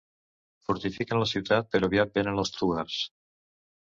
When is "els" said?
2.45-2.53